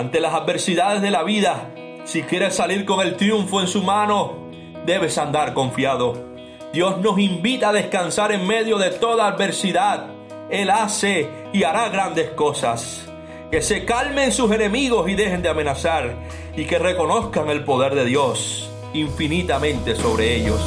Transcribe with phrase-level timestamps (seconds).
[0.00, 1.74] Ante las adversidades de la vida,
[2.06, 4.48] si quieres salir con el triunfo en su mano,
[4.86, 6.14] debes andar confiado.
[6.72, 10.06] Dios nos invita a descansar en medio de toda adversidad.
[10.48, 13.10] Él hace y hará grandes cosas.
[13.50, 16.14] Que se calmen sus enemigos y dejen de amenazar
[16.56, 20.66] y que reconozcan el poder de Dios infinitamente sobre ellos.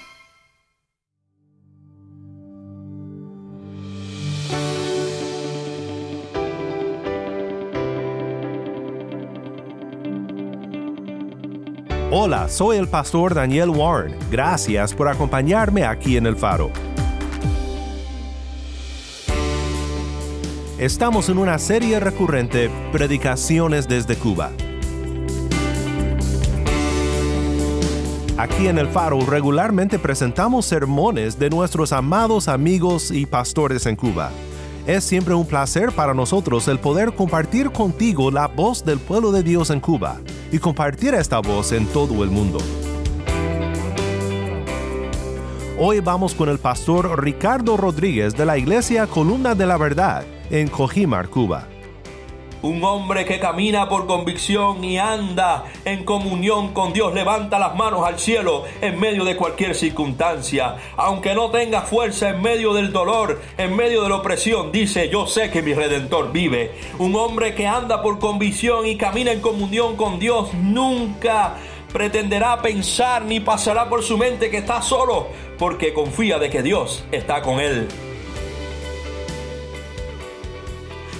[12.49, 14.15] Soy el pastor Daniel Warren.
[14.31, 16.71] Gracias por acompañarme aquí en el faro.
[20.77, 24.51] Estamos en una serie recurrente, Predicaciones desde Cuba.
[28.37, 34.31] Aquí en el faro regularmente presentamos sermones de nuestros amados amigos y pastores en Cuba.
[34.87, 39.43] Es siempre un placer para nosotros el poder compartir contigo la voz del pueblo de
[39.43, 40.19] Dios en Cuba
[40.51, 42.57] y compartir esta voz en todo el mundo.
[45.77, 50.67] Hoy vamos con el pastor Ricardo Rodríguez de la Iglesia Columna de la Verdad en
[50.67, 51.67] Cojimar, Cuba.
[52.63, 58.05] Un hombre que camina por convicción y anda en comunión con Dios, levanta las manos
[58.05, 60.75] al cielo en medio de cualquier circunstancia.
[60.95, 65.25] Aunque no tenga fuerza en medio del dolor, en medio de la opresión, dice, yo
[65.25, 66.71] sé que mi redentor vive.
[66.99, 71.55] Un hombre que anda por convicción y camina en comunión con Dios nunca
[71.91, 77.03] pretenderá pensar ni pasará por su mente que está solo, porque confía de que Dios
[77.11, 77.87] está con él.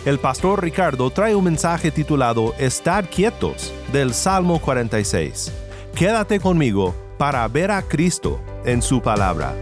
[0.04, 5.52] El pastor Ricardo trae un mensaje titulado Estad quietos del Salmo 46.
[5.94, 9.54] Quédate conmigo para ver a Cristo en su palabra.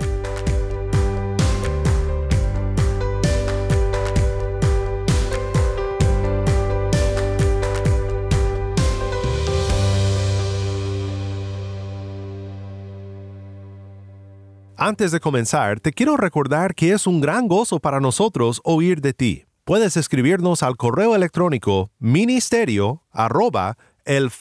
[14.77, 19.13] Antes de comenzar, te quiero recordar que es un gran gozo para nosotros oír de
[19.13, 24.31] ti puedes escribirnos al correo electrónico ministerio arroba el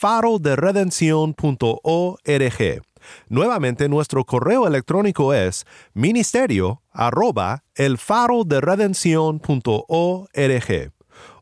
[3.27, 7.99] Nuevamente, nuestro correo electrónico es ministerio arroba el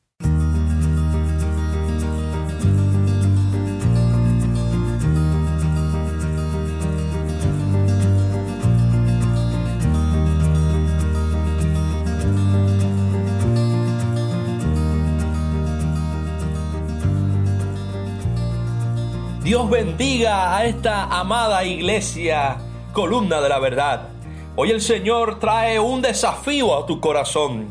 [19.45, 22.57] Dios bendiga a esta amada iglesia,
[22.93, 24.09] columna de la verdad.
[24.55, 27.67] Hoy el Señor trae un desafío a tu corazón.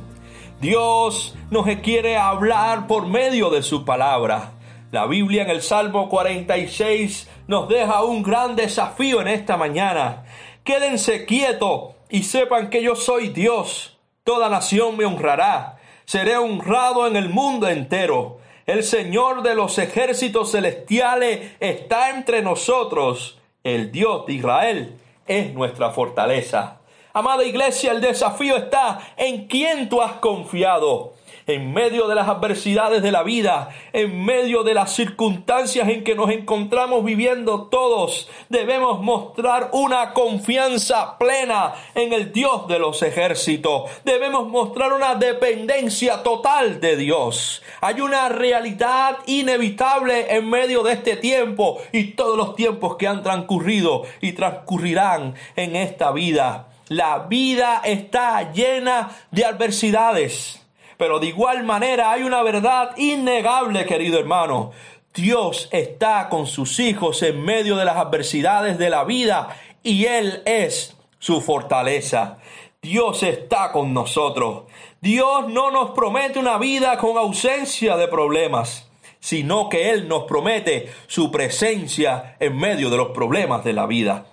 [0.61, 4.53] Dios nos quiere hablar por medio de su palabra.
[4.93, 10.27] La Biblia en el Salmo 46 nos deja un gran desafío en esta mañana.
[10.63, 13.99] Quédense quietos y sepan que yo soy Dios.
[14.23, 15.79] Toda nación me honrará.
[16.05, 18.44] Seré honrado en el mundo entero.
[18.67, 23.39] El Señor de los ejércitos celestiales está entre nosotros.
[23.63, 26.81] El Dios de Israel es nuestra fortaleza.
[27.13, 31.15] Amada iglesia, el desafío está en quién tú has confiado
[31.47, 36.15] en medio de las adversidades de la vida, en medio de las circunstancias en que
[36.15, 43.91] nos encontramos viviendo todos, debemos mostrar una confianza plena en el Dios de los ejércitos.
[44.05, 47.63] Debemos mostrar una dependencia total de Dios.
[47.81, 53.23] Hay una realidad inevitable en medio de este tiempo y todos los tiempos que han
[53.23, 56.69] transcurrido y transcurrirán en esta vida.
[56.89, 60.64] La vida está llena de adversidades.
[60.97, 64.73] Pero de igual manera hay una verdad innegable, querido hermano.
[65.15, 70.43] Dios está con sus hijos en medio de las adversidades de la vida y Él
[70.45, 72.39] es su fortaleza.
[72.83, 74.65] Dios está con nosotros.
[75.01, 78.89] Dios no nos promete una vida con ausencia de problemas,
[79.21, 84.27] sino que Él nos promete su presencia en medio de los problemas de la vida.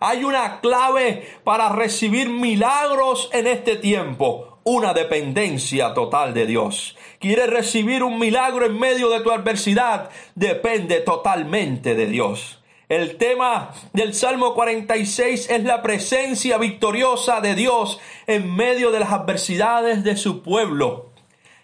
[0.00, 6.94] Hay una clave para recibir milagros en este tiempo, una dependencia total de Dios.
[7.20, 10.10] ¿Quieres recibir un milagro en medio de tu adversidad?
[10.34, 12.62] Depende totalmente de Dios.
[12.86, 19.10] El tema del Salmo 46 es la presencia victoriosa de Dios en medio de las
[19.10, 21.12] adversidades de su pueblo.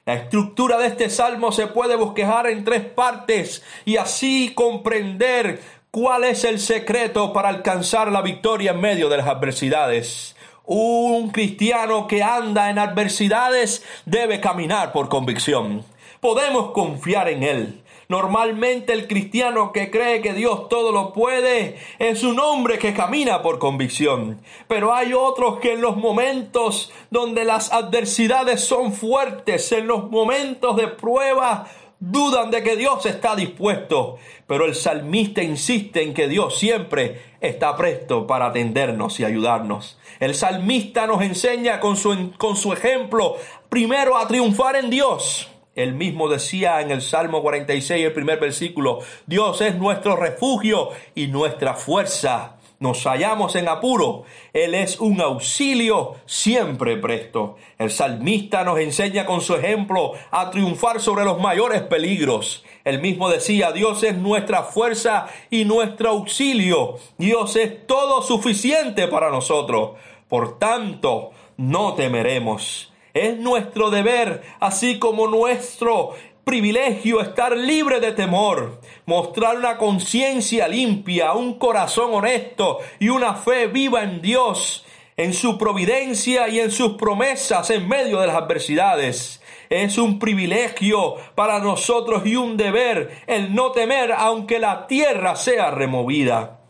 [0.07, 5.61] La estructura de este salmo se puede bosquejar en tres partes y así comprender
[5.91, 10.35] cuál es el secreto para alcanzar la victoria en medio de las adversidades.
[10.67, 15.85] Un cristiano que anda en adversidades debe caminar por convicción.
[16.21, 17.83] Podemos confiar en Él.
[18.09, 23.43] Normalmente el cristiano que cree que Dios todo lo puede es un hombre que camina
[23.43, 24.41] por convicción.
[24.67, 30.77] Pero hay otros que en los momentos donde las adversidades son fuertes, en los momentos
[30.77, 31.67] de prueba,
[32.11, 34.19] dudan de que Dios está dispuesto.
[34.47, 39.99] Pero el salmista insiste en que Dios siempre está presto para atendernos y ayudarnos.
[40.21, 43.37] El salmista nos enseña con su, con su ejemplo
[43.69, 45.49] primero a triunfar en Dios.
[45.75, 51.27] Él mismo decía en el Salmo 46, el primer versículo, Dios es nuestro refugio y
[51.27, 52.57] nuestra fuerza.
[52.85, 54.25] Nos hallamos en apuro.
[54.53, 57.57] Él es un auxilio siempre presto.
[57.79, 62.63] El salmista nos enseña con su ejemplo a triunfar sobre los mayores peligros.
[62.85, 66.99] Él mismo decía, Dios es nuestra fuerza y nuestro auxilio.
[67.17, 69.93] Dios es todo suficiente para nosotros.
[70.29, 72.93] Por tanto, no temeremos.
[73.15, 76.11] Es nuestro deber, así como nuestro
[76.45, 83.67] privilegio estar libre de temor, mostrar una conciencia limpia, un corazón honesto y una fe
[83.67, 84.85] viva en Dios,
[85.17, 89.43] en su providencia y en sus promesas en medio de las adversidades.
[89.71, 95.71] Es un privilegio para nosotros y un deber el no temer aunque la tierra sea
[95.71, 96.64] removida.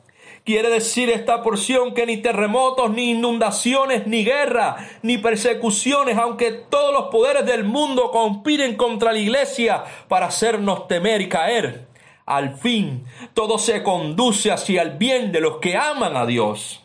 [0.44, 6.92] Quiere decir esta porción que ni terremotos, ni inundaciones, ni guerra, ni persecuciones, aunque todos
[6.92, 11.86] los poderes del mundo conspiren contra la iglesia para hacernos temer y caer,
[12.26, 16.84] al fin todo se conduce hacia el bien de los que aman a Dios.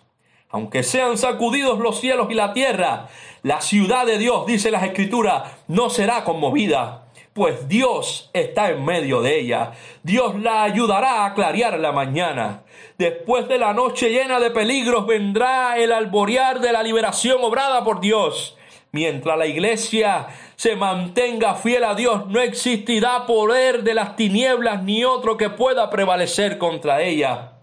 [0.51, 3.09] Aunque sean sacudidos los cielos y la tierra,
[3.43, 7.08] la ciudad de Dios, dice las escrituras, no será conmovida
[7.39, 9.71] pues Dios está en medio de ella.
[10.03, 12.63] Dios la ayudará a clarear la mañana.
[12.97, 18.01] Después de la noche llena de peligros vendrá el alborear de la liberación obrada por
[18.01, 18.57] Dios.
[18.91, 20.27] Mientras la iglesia
[20.57, 25.89] se mantenga fiel a Dios, no existirá poder de las tinieblas ni otro que pueda
[25.89, 27.53] prevalecer contra ella.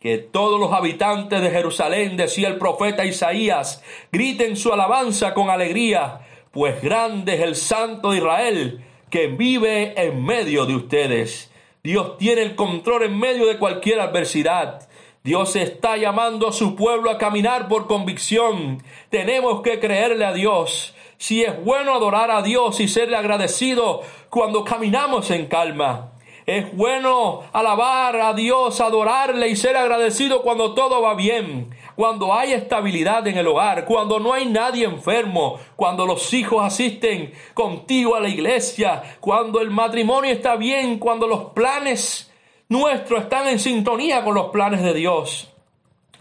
[0.00, 6.18] Que todos los habitantes de Jerusalén, decía el profeta Isaías, griten su alabanza con alegría,
[6.50, 8.84] pues grande es el Santo de Israel
[9.14, 11.48] que vive en medio de ustedes.
[11.84, 14.88] Dios tiene el control en medio de cualquier adversidad.
[15.22, 18.82] Dios está llamando a su pueblo a caminar por convicción.
[19.10, 20.96] Tenemos que creerle a Dios.
[21.16, 26.13] Si es bueno adorar a Dios y serle agradecido cuando caminamos en calma.
[26.46, 32.52] Es bueno alabar a Dios, adorarle y ser agradecido cuando todo va bien, cuando hay
[32.52, 38.20] estabilidad en el hogar, cuando no hay nadie enfermo, cuando los hijos asisten contigo a
[38.20, 42.30] la iglesia, cuando el matrimonio está bien, cuando los planes
[42.68, 45.50] nuestros están en sintonía con los planes de Dios.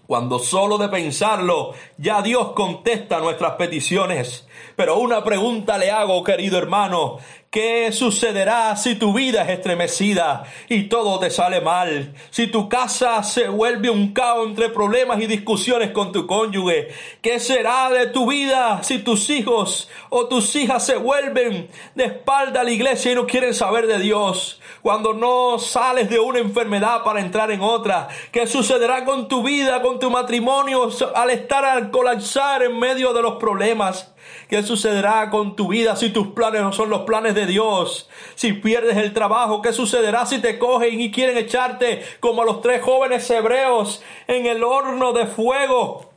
[0.08, 4.48] Cuando solo de pensarlo ya Dios contesta nuestras peticiones.
[4.75, 7.19] Pero una pregunta le hago, querido hermano.
[7.53, 12.15] ¿Qué sucederá si tu vida es estremecida y todo te sale mal?
[12.31, 16.88] Si tu casa se vuelve un caos entre problemas y discusiones con tu cónyuge.
[17.22, 22.62] ¿Qué será de tu vida si tus hijos o tus hijas se vuelven de espalda
[22.62, 24.60] a la iglesia y no quieren saber de Dios?
[24.81, 28.07] Cuando no sales de una enfermedad para entrar en otra.
[28.31, 33.22] ¿Qué sucederá con tu vida, con tu matrimonio al estar al colapsar en medio de
[33.22, 34.12] los problemas?
[34.50, 38.10] ¿Qué sucederá con tu vida si tus planes no son los planes de Dios?
[38.36, 42.62] Si pierdes el trabajo, ¿qué sucederá si te cogen y quieren echarte como a los
[42.62, 46.12] tres jóvenes hebreos en el horno de fuego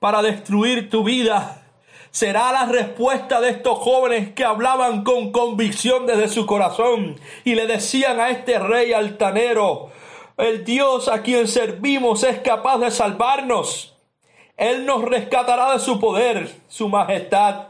[0.00, 1.62] para destruir tu vida?
[2.10, 7.66] Será la respuesta de estos jóvenes que hablaban con convicción desde su corazón y le
[7.66, 9.90] decían a este rey altanero,
[10.36, 13.97] el Dios a quien servimos es capaz de salvarnos.
[14.58, 17.68] Él nos rescatará de su poder, su majestad.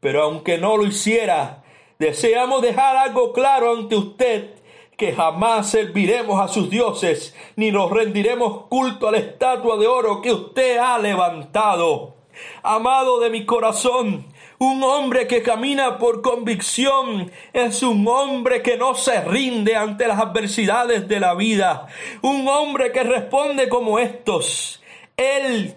[0.00, 1.64] Pero aunque no lo hiciera,
[1.98, 4.54] deseamos dejar algo claro ante usted,
[4.98, 10.20] que jamás serviremos a sus dioses, ni nos rendiremos culto a la estatua de oro
[10.20, 12.16] que usted ha levantado.
[12.62, 14.26] Amado de mi corazón,
[14.58, 20.20] un hombre que camina por convicción es un hombre que no se rinde ante las
[20.20, 21.86] adversidades de la vida.
[22.20, 24.82] Un hombre que responde como estos.
[25.16, 25.76] Él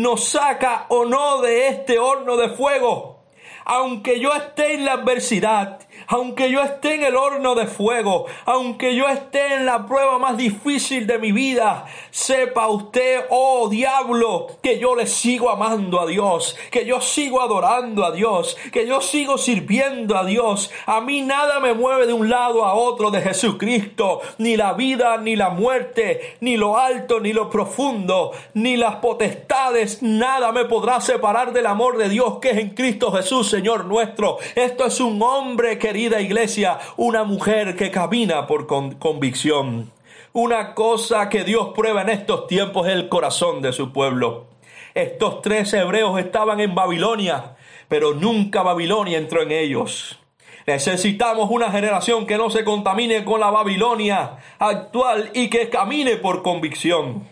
[0.00, 3.20] nos saca o no de este horno de fuego.
[3.66, 8.94] Aunque yo esté en la adversidad, aunque yo esté en el horno de fuego, aunque
[8.94, 14.78] yo esté en la prueba más difícil de mi vida, sepa usted, oh diablo, que
[14.78, 19.38] yo le sigo amando a Dios, que yo sigo adorando a Dios, que yo sigo
[19.38, 20.70] sirviendo a Dios.
[20.86, 25.16] A mí nada me mueve de un lado a otro de Jesucristo, ni la vida,
[25.18, 31.00] ni la muerte, ni lo alto, ni lo profundo, ni las potestades, nada me podrá
[31.00, 34.38] separar del amor de Dios que es en Cristo Jesús, Señor nuestro.
[34.54, 39.90] Esto es un hombre querido iglesia, una mujer que camina por convicción.
[40.32, 44.46] Una cosa que Dios prueba en estos tiempos es el corazón de su pueblo.
[44.94, 47.56] Estos tres hebreos estaban en Babilonia,
[47.88, 50.20] pero nunca Babilonia entró en ellos.
[50.64, 56.42] Necesitamos una generación que no se contamine con la Babilonia actual y que camine por
[56.42, 57.26] convicción.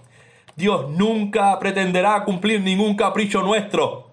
[0.56, 4.07] Dios nunca pretenderá cumplir ningún capricho nuestro,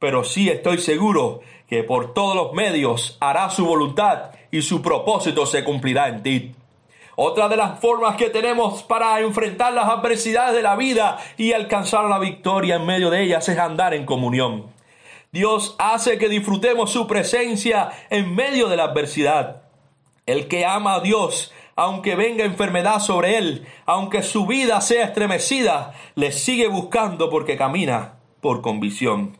[0.00, 5.46] pero sí estoy seguro que por todos los medios hará su voluntad y su propósito
[5.46, 6.52] se cumplirá en ti.
[7.14, 12.06] Otra de las formas que tenemos para enfrentar las adversidades de la vida y alcanzar
[12.06, 14.66] la victoria en medio de ellas es andar en comunión.
[15.30, 19.62] Dios hace que disfrutemos su presencia en medio de la adversidad.
[20.24, 25.92] El que ama a Dios, aunque venga enfermedad sobre él, aunque su vida sea estremecida,
[26.14, 29.39] le sigue buscando porque camina por convicción.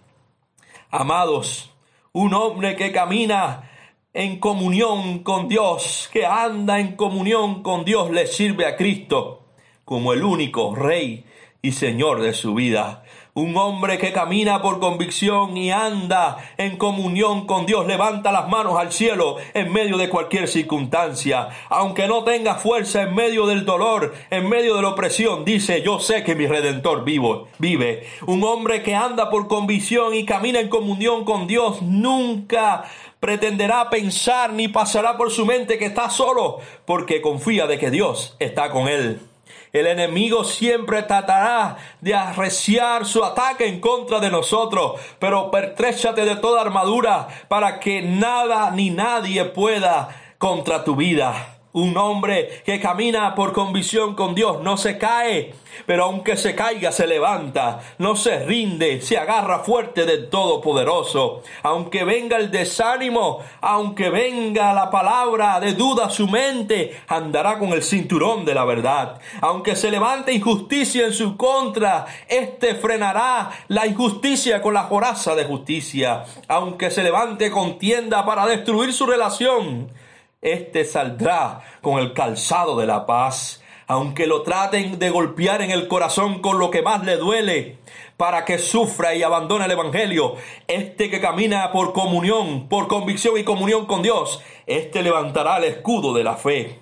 [0.93, 1.71] Amados,
[2.11, 3.71] un hombre que camina
[4.13, 9.45] en comunión con Dios, que anda en comunión con Dios, le sirve a Cristo
[9.85, 11.25] como el único Rey
[11.63, 13.05] y Señor de su vida.
[13.41, 18.79] Un hombre que camina por convicción y anda en comunión con Dios, levanta las manos
[18.79, 21.49] al cielo en medio de cualquier circunstancia.
[21.71, 26.01] Aunque no tenga fuerza en medio del dolor, en medio de la opresión, dice, yo
[26.01, 28.07] sé que mi redentor vivo, vive.
[28.27, 32.85] Un hombre que anda por convicción y camina en comunión con Dios nunca
[33.21, 38.37] pretenderá pensar ni pasará por su mente que está solo, porque confía de que Dios
[38.39, 39.30] está con él.
[39.73, 46.37] El enemigo siempre tratará de arreciar su ataque en contra de nosotros, pero pertréchate de
[46.37, 50.09] toda armadura para que nada ni nadie pueda
[50.39, 51.60] contra tu vida.
[51.73, 55.55] Un hombre que camina por convicción con Dios no se cae,
[55.87, 61.43] pero aunque se caiga se levanta, no se rinde, se agarra fuerte del Todopoderoso.
[61.63, 67.69] Aunque venga el desánimo, aunque venga la palabra de duda a su mente, andará con
[67.73, 69.21] el cinturón de la verdad.
[69.41, 75.45] Aunque se levante injusticia en su contra, éste frenará la injusticia con la coraza de
[75.45, 76.25] justicia.
[76.49, 80.00] Aunque se levante contienda para destruir su relación,
[80.43, 85.87] este saldrá con el calzado de la paz, aunque lo traten de golpear en el
[85.87, 87.79] corazón con lo que más le duele,
[88.17, 90.37] para que sufra y abandone el Evangelio.
[90.67, 96.15] Este que camina por comunión, por convicción y comunión con Dios, este levantará el escudo
[96.15, 96.79] de la fe.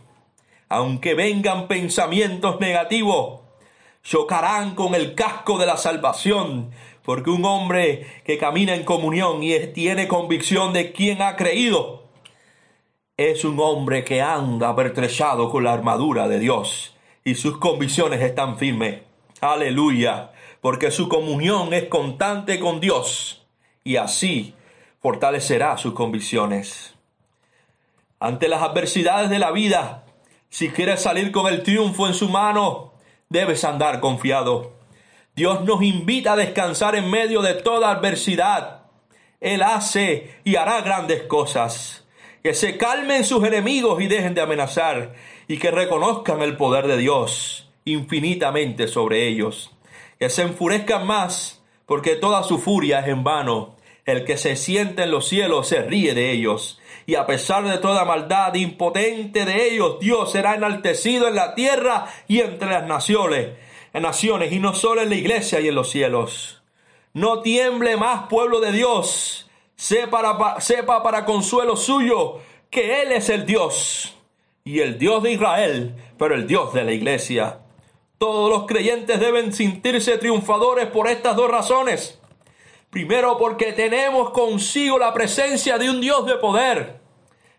[0.68, 3.40] Aunque vengan pensamientos negativos,
[4.04, 6.70] chocarán con el casco de la salvación,
[7.02, 11.97] porque un hombre que camina en comunión y tiene convicción de quien ha creído,
[13.18, 16.94] es un hombre que anda pertrechado con la armadura de Dios
[17.24, 19.02] y sus convicciones están firmes.
[19.40, 23.44] Aleluya, porque su comunión es constante con Dios
[23.82, 24.54] y así
[25.00, 26.94] fortalecerá sus convicciones.
[28.20, 30.04] Ante las adversidades de la vida,
[30.48, 32.92] si quieres salir con el triunfo en su mano,
[33.28, 34.74] debes andar confiado.
[35.34, 38.82] Dios nos invita a descansar en medio de toda adversidad.
[39.40, 42.04] Él hace y hará grandes cosas
[42.42, 45.14] que se calmen sus enemigos y dejen de amenazar,
[45.46, 49.70] y que reconozcan el poder de Dios infinitamente sobre ellos,
[50.18, 53.76] que se enfurezcan más, porque toda su furia es en vano.
[54.04, 57.78] El que se siente en los cielos se ríe de ellos, y a pesar de
[57.78, 63.48] toda maldad impotente de ellos, Dios será enaltecido en la tierra y entre las naciones,
[63.92, 66.62] en naciones, y no solo en la iglesia y en los cielos.
[67.14, 69.47] No tiemble más, pueblo de Dios,
[69.78, 74.14] sepa, sepa para consuelo suyo que Él es el Dios
[74.64, 77.60] y el Dios de Israel, pero el Dios de la iglesia.
[78.18, 82.20] Todos los creyentes deben sentirse triunfadores por estas dos razones.
[82.90, 87.00] Primero porque tenemos consigo la presencia de un Dios de poder.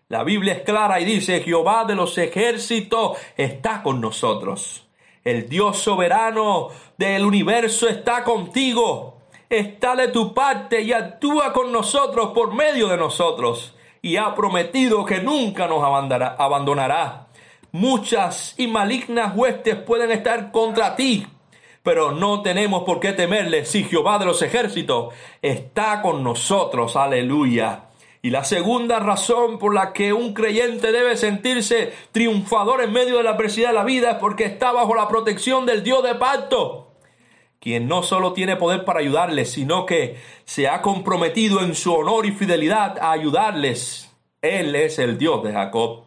[0.09, 4.87] La Biblia es clara y dice, Jehová de los ejércitos está con nosotros.
[5.23, 9.18] El Dios soberano del universo está contigo.
[9.49, 13.73] Está de tu parte y actúa con nosotros por medio de nosotros.
[13.99, 17.29] Y ha prometido que nunca nos abandonará.
[17.71, 21.25] Muchas y malignas huestes pueden estar contra ti,
[21.81, 26.95] pero no tenemos por qué temerle si Jehová de los ejércitos está con nosotros.
[26.95, 27.85] Aleluya.
[28.21, 33.23] Y la segunda razón por la que un creyente debe sentirse triunfador en medio de
[33.23, 36.88] la adversidad de la vida es porque está bajo la protección del Dios de pacto,
[37.59, 42.25] quien no solo tiene poder para ayudarles, sino que se ha comprometido en su honor
[42.25, 44.09] y fidelidad a ayudarles.
[44.41, 46.03] Él es el Dios de Jacob.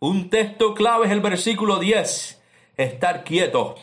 [0.00, 2.42] Un texto clave es el versículo 10,
[2.76, 3.76] estar quieto.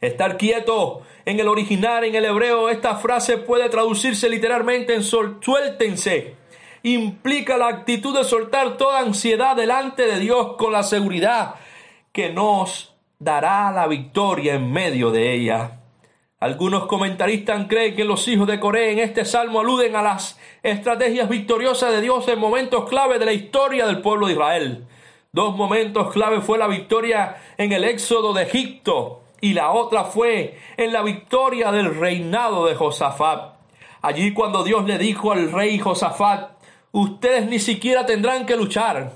[0.00, 6.42] Estar quieto en el original, en el hebreo, esta frase puede traducirse literalmente en suéltense
[6.82, 11.54] implica la actitud de soltar toda ansiedad delante de Dios con la seguridad
[12.12, 15.81] que nos dará la victoria en medio de ella.
[16.42, 21.28] Algunos comentaristas creen que los hijos de Corea en este salmo aluden a las estrategias
[21.28, 24.84] victoriosas de Dios en momentos clave de la historia del pueblo de Israel.
[25.30, 30.58] Dos momentos clave fue la victoria en el éxodo de Egipto y la otra fue
[30.76, 33.54] en la victoria del reinado de Josafat.
[34.00, 36.58] Allí cuando Dios le dijo al rey Josafat,
[36.90, 39.12] ustedes ni siquiera tendrán que luchar.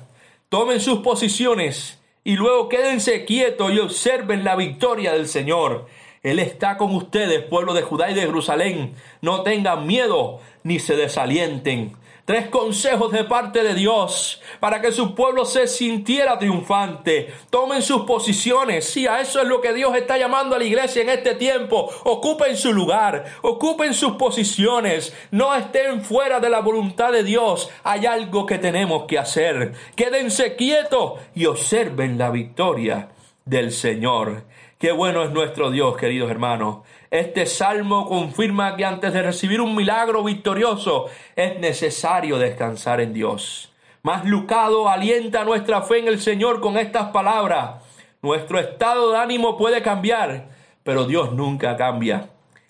[0.49, 5.87] Tomen sus posiciones y luego quédense quietos y observen la victoria del Señor.
[6.27, 8.97] Él está con ustedes, pueblo de Judá y de Jerusalén.
[9.21, 11.97] No tengan miedo ni se desalienten.
[12.25, 17.33] Tres consejos de parte de Dios para que su pueblo se sintiera triunfante.
[17.49, 18.87] Tomen sus posiciones.
[18.87, 21.89] Sí, a eso es lo que Dios está llamando a la iglesia en este tiempo.
[22.03, 25.15] Ocupen su lugar, ocupen sus posiciones.
[25.31, 27.71] No estén fuera de la voluntad de Dios.
[27.85, 29.75] Hay algo que tenemos que hacer.
[29.95, 33.11] Quédense quietos y observen la victoria
[33.45, 34.43] del Señor.
[34.79, 36.81] Qué bueno es nuestro Dios, queridos hermanos.
[37.11, 43.73] Este salmo confirma que antes de recibir un milagro victorioso es necesario descansar en Dios.
[44.03, 47.83] Más Lucado alienta nuestra fe en el Señor con estas palabras.
[48.21, 50.51] Nuestro estado de ánimo puede cambiar,
[50.83, 52.29] pero Dios nunca cambia.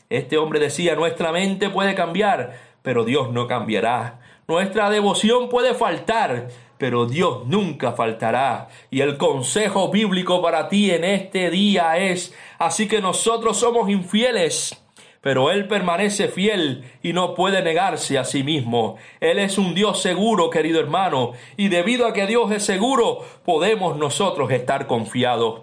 [0.09, 4.21] Este hombre decía, nuestra mente puede cambiar, pero Dios no cambiará.
[4.47, 8.69] Nuestra devoción puede faltar, pero Dios nunca faltará.
[8.91, 14.83] Y el consejo bíblico para ti en este día es, así que nosotros somos infieles,
[15.21, 18.97] pero Él permanece fiel y no puede negarse a sí mismo.
[19.21, 23.97] Él es un Dios seguro, querido hermano, y debido a que Dios es seguro, podemos
[23.97, 25.63] nosotros estar confiados.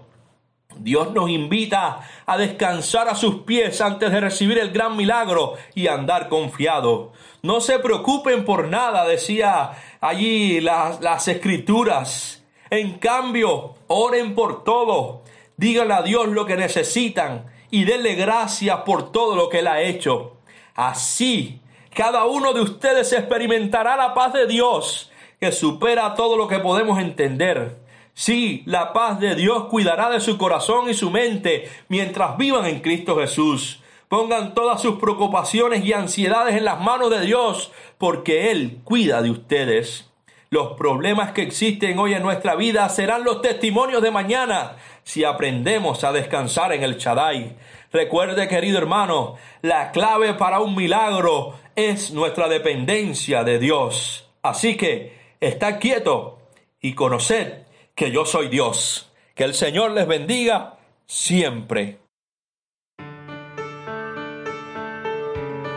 [0.79, 5.87] Dios nos invita a descansar a sus pies antes de recibir el gran milagro y
[5.87, 7.11] andar confiado.
[7.41, 9.71] No se preocupen por nada, decía
[10.03, 12.43] allí las, las escrituras.
[12.69, 15.23] En cambio, oren por todo.
[15.55, 19.81] Díganle a Dios lo que necesitan y denle gracias por todo lo que Él ha
[19.81, 20.37] hecho.
[20.75, 21.61] Así,
[21.93, 26.99] cada uno de ustedes experimentará la paz de Dios que supera todo lo que podemos
[26.99, 27.77] entender.
[28.13, 32.81] Sí, la paz de Dios cuidará de su corazón y su mente mientras vivan en
[32.81, 33.82] Cristo Jesús.
[34.09, 39.31] Pongan todas sus preocupaciones y ansiedades en las manos de Dios, porque Él cuida de
[39.31, 40.09] ustedes.
[40.53, 46.03] Los problemas que existen hoy en nuestra vida serán los testimonios de mañana si aprendemos
[46.03, 47.55] a descansar en el Chadai.
[47.91, 54.29] Recuerde, querido hermano, la clave para un milagro es nuestra dependencia de Dios.
[54.43, 56.39] Así que, está quieto
[56.79, 57.63] y conoced
[57.95, 59.11] que yo soy Dios.
[59.33, 60.75] Que el Señor les bendiga
[61.07, 62.02] siempre.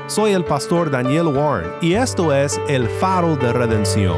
[0.09, 4.16] Soy el pastor Daniel Warren y esto es El Faro de Redención.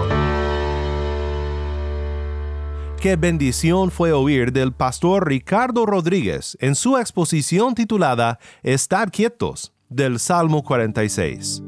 [3.01, 10.19] Qué bendición fue oír del pastor Ricardo Rodríguez en su exposición titulada Estar quietos del
[10.19, 11.63] Salmo 46.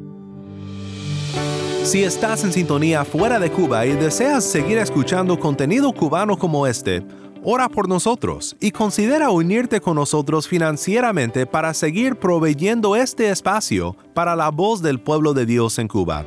[1.85, 7.03] Si estás en sintonía fuera de Cuba y deseas seguir escuchando contenido cubano como este,
[7.43, 14.35] ora por nosotros y considera unirte con nosotros financieramente para seguir proveyendo este espacio para
[14.37, 16.25] la voz del pueblo de Dios en Cuba.